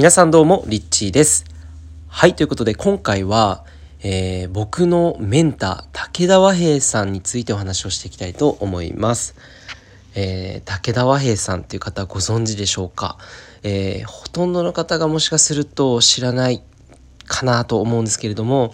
[0.00, 1.44] 皆さんどうも、リッチーです。
[2.08, 3.66] はい、ということで今回は、
[4.02, 9.34] えー、僕のメンター、武田和平さんについてお話をしていきたいと思います。
[10.14, 13.18] えー、武田和平さんっていう方ご存知でしょうか、
[13.62, 16.62] えー、ほとんどの方がもしかすると知らない
[17.26, 18.72] かなと思うんですけれども、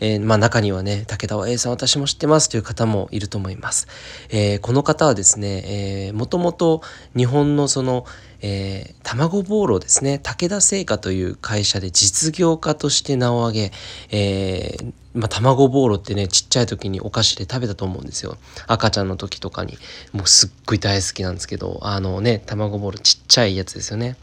[0.00, 3.88] えー、まあ中にはね、武田和平さん私も知ってますという方もいると思います。
[4.28, 6.82] えー、この方はですね、え、もともと
[7.16, 8.04] 日本のその、
[8.40, 13.72] えー、卵ボーロですね、武田製菓という会社で実業家として名を挙げ、
[14.10, 18.36] えー、まあ、卵ボーロってね、ちっちゃい時にお菓子で食べたと思うんですよ。
[18.68, 19.76] 赤ちゃんの時とかに。
[20.12, 24.16] もうすっごい大好きなんですけど、あのね、卵ボーロちっちゃいやつですよね。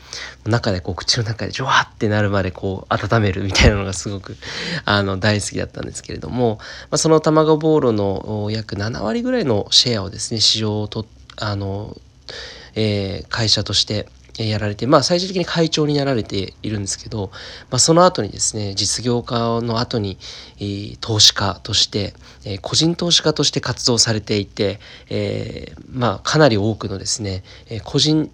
[0.45, 4.37] 中でこう口の中でジョワーってなるまでこう温めるみたいなのがすごく
[4.85, 6.59] あの大好きだったんですけれども、
[6.91, 11.05] まあ、その卵ボーロの約7割ぐらいのシェアをですね、市場をと、
[11.37, 11.97] あの、
[12.75, 17.31] えー、会社としてやられて、まあ最終的に会長になられているんですけど、
[17.69, 20.17] まあその後にですね、実業家の後に、
[20.57, 28.29] えー、投資家として、えー、個人投資家として活動されていて、えー、まあかなり多くのですね、え個人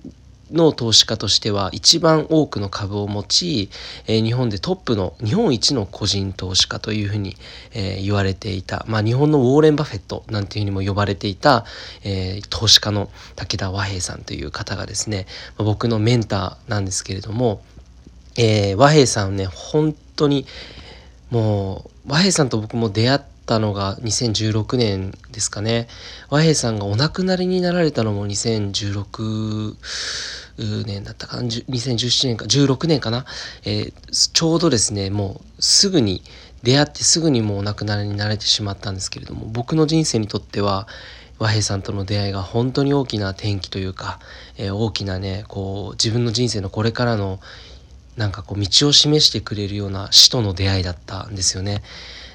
[0.51, 3.69] の投資家としては一番多くの株を持ち、
[4.07, 7.35] えー、日本でトップの日本一の個人投資家というふうに、
[7.73, 11.65] えー、言われていた、まあ、日本のウォーレン・バフェットなんていうふうにも呼ばれていた、
[12.03, 15.25] えー、投資家の武田和平さんという方がですね、
[15.57, 17.61] まあ、僕のメンターなんですけれども、
[18.37, 20.45] え和平さんね本当に
[21.31, 25.89] もう和平さんと僕も出会ってたのが2016年ですかね。
[26.29, 29.75] 和平さんがお亡くなりになられたのも2016
[30.85, 31.43] 年だったかな。
[31.43, 32.45] 2017年か。
[32.45, 33.25] 16年かな、
[33.65, 36.23] えー、ちょうどですねもうすぐに
[36.63, 40.87] 出会ってすぐにもうお亡くなりになれてしまったんですけれども僕の人生にとっては
[41.37, 44.19] 和平さんとの出会いが本当に大きな転機というか、
[44.57, 47.41] えー、大きなねこう自分の人生のこれからの
[48.15, 51.81] なんかこう道を示してくれるような死との出会いだったんですよね。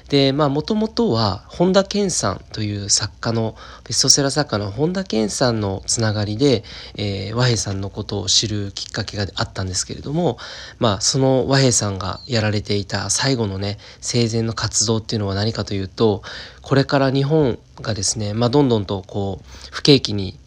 [0.09, 6.63] でまあもともとは本田健さんという作家のベストセラー作家の本田健さんのつながりで、
[6.95, 10.37] えー、和平さんのことを知るきっかけがあったんですけれども
[10.79, 16.21] まあその和平さんがやられていた最後のね生前の活動っていうのは何かというと
[16.61, 20.39] これから日本がですね、まあ、どんどんとこう不景気に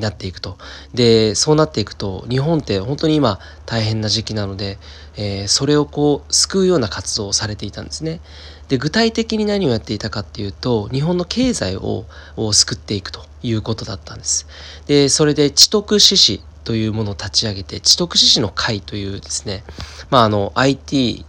[0.00, 0.58] なっていくと。
[0.94, 4.78] で、そうなっていくと、日本って本当に今大変な時期なので、
[5.16, 8.20] えー、それをこう救うような活動をされていたんですね。
[8.68, 12.04] で、具体的に何をやっていたかっていうと、日本の経済を
[12.52, 14.46] 救っていくということだったんです。
[14.86, 19.64] で、それで知徳志士というものを立ち上げて、知徳志士の会というですね、
[20.10, 21.24] まあ、あの、IT、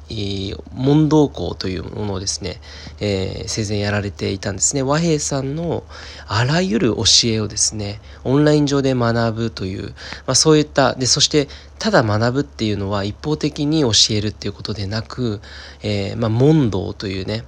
[0.74, 2.60] 問答校というものをですね、
[3.00, 4.84] えー、生前やられていたんですね。
[4.84, 5.84] 和平さんの
[6.28, 9.90] あらゆる教えをですね、オンライン上で学ぶという、
[10.26, 11.48] まあ、そういった、で、そして、
[11.80, 15.42] ただ学ぶっていうのは一方的に教えるっていうことでなく、
[15.82, 17.44] えー、まあ、問答というね、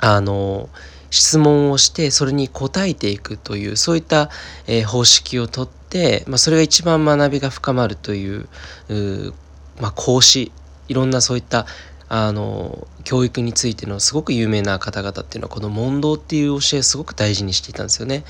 [0.00, 0.68] あの、
[1.10, 4.30] 質問をしてそれに答えていくというそういった、
[4.66, 8.48] え、方式をとって、まあ、それが一番学びが深まるという
[9.80, 10.52] まあ、講師
[10.88, 11.66] いろんなそういった
[12.08, 18.24] あの教育についてのすごく有名な方々っていうのはこの問答っていう教えをすごく大事にしていたんですよね。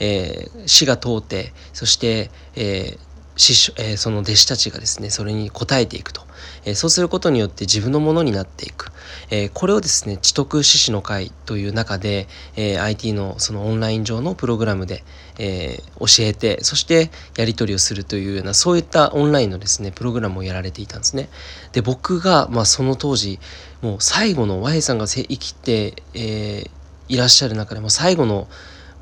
[0.00, 3.07] えー、死が通ってそして、えー
[3.38, 6.22] 師匠、えー、その弟子たちがですねそれに応えていくと、
[6.64, 8.92] えー、そうすることによって自分のものになっていく、
[9.30, 15.04] えー、これをですね知徳獅子の会という中で、え IT のそのオンライン上のプログラムで、
[15.38, 21.28] え教えてそしてやり取りをするというようなそういったオンラインのですねプログラムをやられていたんですね。
[21.72, 23.38] で僕が、まあ、その当時
[23.80, 26.70] もう最後の和平さんが生きて、え
[27.08, 28.48] いらっしゃる中でも最後の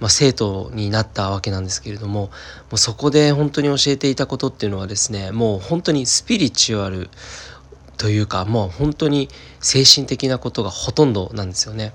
[0.01, 2.31] まあ、生徒になったわけなんですけれどもも
[2.73, 7.09] うそこで本当に教えていたことっていうのはですねもう本当にスピリチュアル
[7.97, 9.29] というかもう本当に
[9.61, 11.93] 精神的なことがほとんどなんですよね。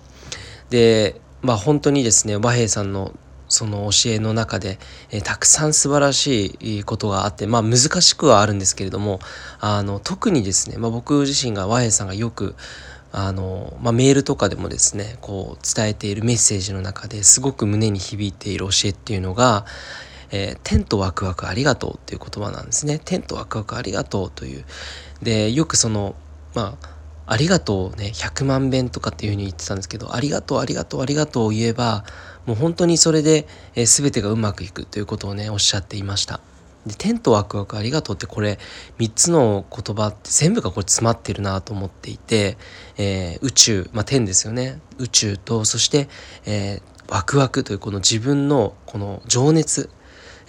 [0.70, 3.14] でまあ本当にですね和平さんの
[3.50, 4.80] その教えの中で、
[5.12, 9.20] えー、たくさん素晴らしいことがあってまあ難しくはあるんですけれども
[9.60, 12.56] あの特にですね、まあ、僕自身が和平さんがよく
[13.12, 19.66] あの、まあ、メールとかでもですねこう伝えているメッセージの中ですごく胸に響いている教えっていうのが
[20.32, 23.00] 「えー、天とワクワクありがとう」っていう言葉なんですね。
[23.04, 24.66] 天とワクワクありがとうという。
[25.22, 26.16] でよくその
[26.54, 26.90] まあ
[27.28, 32.04] ありがとうね100万遍とかっていうふうに言ってたんですけどありがとうありがとうありがとうを言えば
[32.46, 36.40] もう本当にそれで、えー、全てがうまくいくということをねおっしゃっていました。
[36.86, 38.58] で天とワクワクありがとうってこれ
[38.98, 42.58] 3つの言葉って全部がこれ詰まってるなと思っていて、
[42.98, 44.80] えー、宇宙、まあ、天ですよね。
[44.98, 46.10] 宇宙とそして、
[46.46, 49.90] えー、ワクワクというこの自分のこの情熱。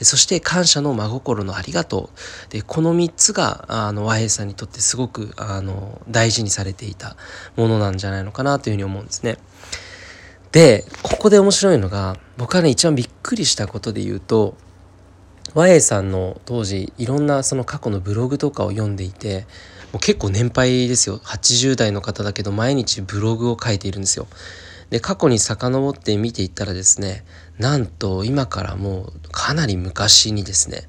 [0.01, 2.11] そして感謝の真心のありがと
[2.49, 2.51] う。
[2.51, 7.17] でこの3つがあの和平さんにとってすごくあの大事にされていた
[7.57, 9.37] ものなんじゃないのかなというふうに思うんですね。
[10.51, 14.57] でここで面白いのが僕はね一番びっくりしたことで言うと
[15.55, 19.47] 和平さんの当時いろんなその過去のブログとかを読んでいて
[19.93, 24.27] もう結構年配ですよ80代の方だけど毎日ブログを書いているんですよ。
[24.89, 27.25] で過去に遡って見ていったらですね
[27.59, 30.83] なんと今からもうかなり昔にですね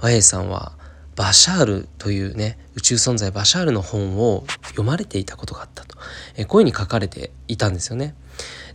[0.00, 0.72] 和平さんは
[1.14, 5.98] バシャールというね宇宙存在バシャールの本を読まれていたことがあったと
[6.36, 8.14] えこういうふうに書かれていたんですよね。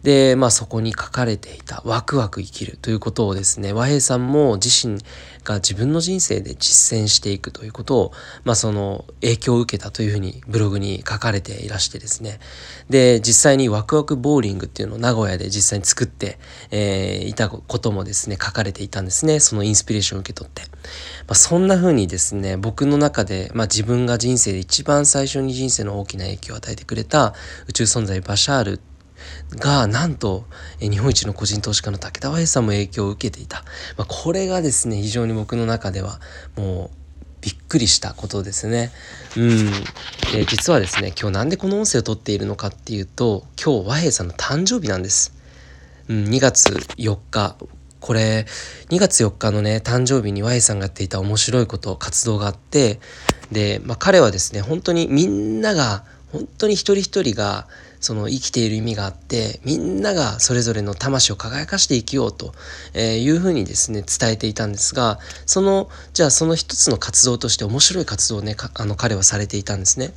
[0.06, 5.00] で、まあそこに書かれていたワクワク生きるということをですね、和平さんも自身
[5.44, 8.12] が自分の人生で実践していくということを、
[8.44, 12.40] まあその影響を受けたというふうにブログに書かれていらしてですね。
[12.88, 16.38] で、実際にワクワクボーリングっていうのを名古屋で実際に作って、
[16.69, 19.40] えー、いたこともですね、書かれていたんですね。
[19.40, 20.62] そのインスピレーションを受け取って。
[20.62, 27.34] まあ、そんな風にですね、僕の中で、まあ自分が人生で一番最初に人生の大きな影響を与えてくれた
[27.68, 28.94] 宇宙存在バシャールって
[29.51, 30.45] がなんと
[30.79, 33.63] 日本一の個人投資家の武田和平さんも影響を受けていた、
[33.97, 36.19] まあ、これがですね非常に僕の中では
[36.56, 37.06] もう
[37.45, 38.91] びっくりしたことですね。
[39.38, 39.71] うん。
[40.33, 45.31] で、実はですね、今日なんでこの音声を撮っているのかっていうと、今日和平さんの誕生日なんです。
[46.07, 47.56] うん、2月4日。
[48.00, 48.47] これ、
[48.89, 53.00] 2月4日のね、誕生日に和平さんがやっていた面白いこと、活動があって、
[53.51, 57.68] で、まあ、彼はですね、本当にみんなが、本当に一人一人が
[58.00, 62.54] その生きている意味があってみんながそれぞれの魂を輝かして生きようと
[62.98, 70.13] いうふうにですね伝えていたんですがそのじゃあその一つの活動として面白い活動をねあの彼はされていたんですね。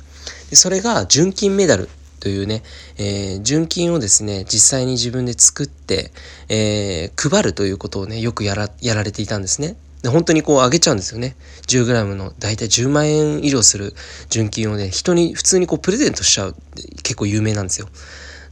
[0.49, 1.89] でそれが純金メダル
[2.19, 2.63] というね、
[2.97, 6.11] えー、純金をですね、実際に自分で作って、
[6.49, 9.77] えー、配るということをね、よくやら、やられていたんですね。
[10.01, 11.35] で本当にこう上げちゃうんですよね。
[11.67, 13.93] 10g の大体10万円以上する
[14.29, 16.55] 純金をね、人に普通にこうプレゼントしちゃう
[17.03, 17.87] 結構有名なんですよ。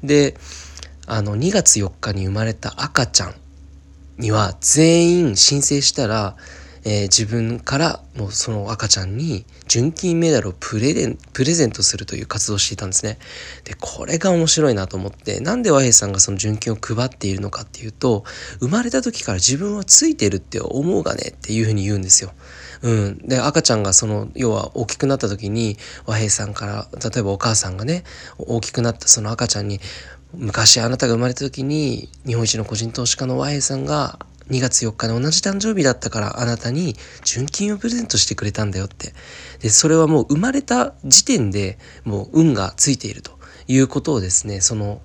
[0.04, 0.36] で、
[1.06, 3.36] あの2月4日に生まれた赤ちゃん
[4.18, 6.36] には全員申請したら
[6.84, 10.94] えー、自分からもうその赤ちゃんに純金メダルをプレ
[11.34, 13.20] プレゼントするという活動をしていたんですね。
[13.64, 18.24] で、これが面白いなと思って、なんで和平さんがその純金を配っているのかっていうと、
[18.60, 22.32] 生まれた時から自分はついてるって思うがねっていうふうに言うんですよ。
[22.82, 23.18] うん。
[23.20, 28.04] で、赤ちゃんがその、要は大きくなった時に、和平さんから、例えばお母さんがね、
[28.38, 29.80] 大きくなったその赤ちゃんに、
[30.34, 39.14] 昔あなたが生まれた時に、日本一の個人投資家の和平さんが2月4日で同じ誕生日だったからあなたに純金をプレゼントしてくれたんだよって。
[39.60, 45.02] で、それはもう生まれた時点でもう運がついているということをですね、その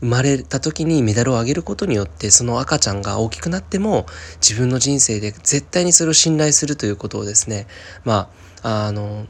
[0.00, 4.06] 生まれた時にメダルをあげることによってその赤ちゃんが大きくなっても
[4.40, 7.66] 自分の人生で絶対にそれを信頼するということをですね、
[8.04, 8.30] ま
[8.62, 9.26] あ、あの、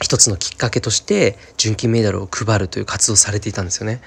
[0.00, 4.00] 一つのきっかけとして純金メダルを配るという活動されていたんですよね。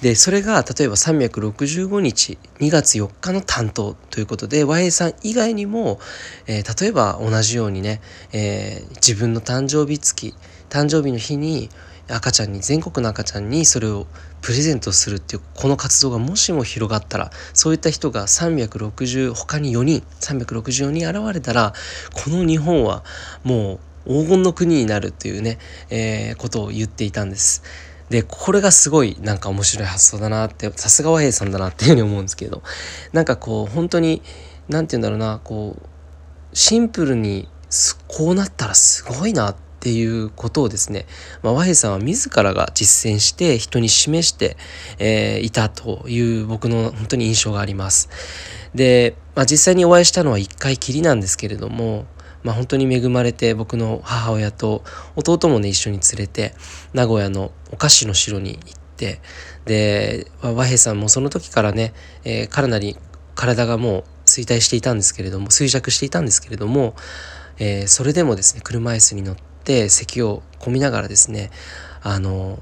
[0.00, 6.00] でそれが例えば365日2月4日の担当ということで和平さん以外にも、
[6.46, 8.00] えー、例えば同じようにね、
[8.32, 10.34] えー、自分の誕生日月
[10.70, 11.68] 誕生日の日に
[12.08, 14.06] 赤ちゃんに全国の赤ちゃんにそれを
[14.40, 21.72] プレゼントするっていうこの活動がもしも広がったらそういった人が360他に4人364人現れたら
[22.12, 23.04] この日本は
[23.44, 25.58] もう黄金の国になるっていうね、
[25.90, 27.62] えー、ことを言っていたんです。
[28.10, 32.62] で、これがすごいなんか面白い発想だなって、さすが和平さんだなっていうふうに思うんですけど、
[33.12, 34.22] なんかこう、本当に、
[34.68, 35.86] なんて言うんだろうな、こう、
[36.52, 37.48] シンプルに
[38.08, 41.06] こうなったらすごいなっていうことをですね、
[41.42, 44.56] まあ、和平さんは自らが実践して人に示して、
[44.98, 48.10] えー、いたという僕の本当に印象があります。
[48.74, 52.06] で、まあ、実際にお会いしたのは一回きりなんですけれども、
[52.42, 54.82] まあ、本当に恵まれて僕の母親と
[55.16, 56.54] 弟もね一緒に連れて
[56.92, 59.20] 名古屋のお菓子の城に行って
[59.64, 61.92] で和平さんもその時からね、
[62.24, 62.96] えー、かなり
[63.34, 66.94] 体がもう衰退していたんですけれども衰弱していたんですけれども、
[67.58, 71.50] えー、それでもですね車椅子に乗って咳を込みながらですね
[72.02, 72.60] あの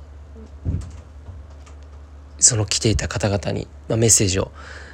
[2.38, 4.50] その来ていた方々に、まあ、メッセージを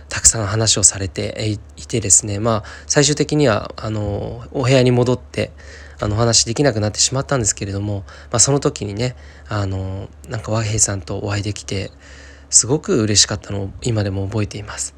[0.08, 5.52] たくさん話をされていてですねまあ最終的にはあのお部屋に戻って
[6.00, 9.16] あのお話できなくなってしまったんですけれども、まあ、その時にね
[9.48, 11.90] あのなんか和平さんとお会いできて
[12.50, 14.94] すごく嬉しかったのを今でも覚えています。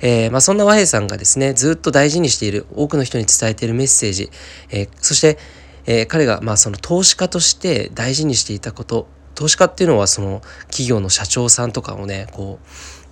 [0.00, 4.30] えー、まあ、そんな和平さんがですねずっと大事にしている多くの人に伝えているメッセージ、
[4.70, 5.38] えー、そして、
[5.86, 12.66] えー、彼がまあその投資家として大事にしていたこと投資家っていうのはその企業の社長さんとかをねこう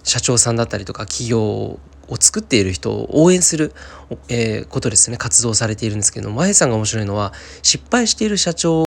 [0.07, 1.81] 社長さんだったりとか企業を
[2.19, 3.75] 作っている人を応援する、
[4.29, 5.17] え、ことですね。
[5.17, 7.33] 活動されているんですけどマヘさんが面白いのは
[7.63, 8.75] 失敗している社長